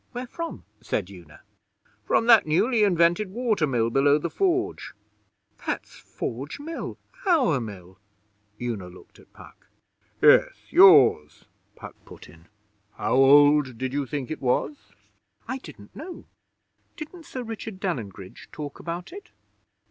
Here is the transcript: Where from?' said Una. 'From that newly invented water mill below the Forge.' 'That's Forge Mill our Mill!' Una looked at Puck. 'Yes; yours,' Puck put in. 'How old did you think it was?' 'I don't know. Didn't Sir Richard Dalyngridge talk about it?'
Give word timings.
Where 0.13 0.25
from?' 0.25 0.65
said 0.81 1.11
Una. 1.11 1.41
'From 2.05 2.25
that 2.25 2.47
newly 2.47 2.83
invented 2.83 3.29
water 3.29 3.67
mill 3.67 3.91
below 3.91 4.17
the 4.17 4.31
Forge.' 4.31 4.95
'That's 5.63 5.95
Forge 5.95 6.59
Mill 6.59 6.97
our 7.27 7.59
Mill!' 7.59 7.99
Una 8.59 8.87
looked 8.87 9.19
at 9.19 9.31
Puck. 9.31 9.67
'Yes; 10.19 10.55
yours,' 10.71 11.45
Puck 11.75 11.93
put 12.03 12.27
in. 12.27 12.47
'How 12.93 13.13
old 13.13 13.77
did 13.77 13.93
you 13.93 14.07
think 14.07 14.31
it 14.31 14.41
was?' 14.41 14.91
'I 15.47 15.59
don't 15.59 15.95
know. 15.95 16.25
Didn't 16.97 17.27
Sir 17.27 17.43
Richard 17.43 17.79
Dalyngridge 17.79 18.49
talk 18.51 18.79
about 18.79 19.13
it?' 19.13 19.29